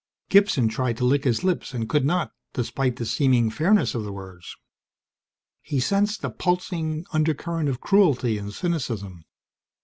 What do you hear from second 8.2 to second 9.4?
and cynicism.